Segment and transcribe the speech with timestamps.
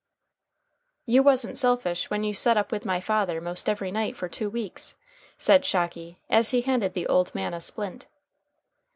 [1.05, 4.49] "You wasn't selfish when you set up with my father most every night for two
[4.49, 4.95] weeks,"
[5.37, 8.07] said Shocky as he handed the old man a splint.